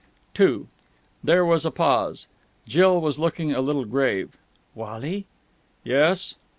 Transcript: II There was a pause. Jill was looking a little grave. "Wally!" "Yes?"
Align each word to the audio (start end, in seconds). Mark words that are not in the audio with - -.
II 0.39 0.65
There 1.23 1.45
was 1.45 1.63
a 1.63 1.69
pause. 1.69 2.25
Jill 2.65 2.99
was 2.99 3.19
looking 3.19 3.51
a 3.53 3.61
little 3.61 3.85
grave. 3.85 4.35
"Wally!" 4.73 5.27
"Yes?" 5.83 6.33